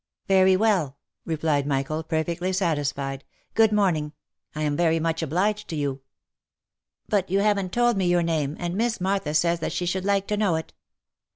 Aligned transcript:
"Very 0.27 0.57
well," 0.57 0.97
replied 1.25 1.67
Michael, 1.67 2.01
perfectly 2.01 2.51
satisfied 2.53 3.23
—"good 3.53 3.71
morning! 3.71 4.13
—I 4.55 4.63
am 4.63 4.75
very 4.75 4.99
much 4.99 5.21
obliged 5.21 5.67
to 5.67 5.75
you." 5.75 6.01
"But 7.07 7.29
you 7.29 7.41
haven't 7.41 7.71
told 7.71 7.97
me 7.97 8.07
your 8.07 8.23
name, 8.23 8.57
and 8.59 8.73
Miss 8.75 8.99
Martha 8.99 9.35
says 9.35 9.59
that 9.59 9.73
she 9.73 9.85
should 9.85 10.03
like 10.03 10.25
to 10.29 10.37
know 10.37 10.55
it." 10.55 10.73